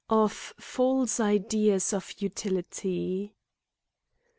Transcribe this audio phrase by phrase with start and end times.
[0.09, 3.35] Of false Ideas of Utility.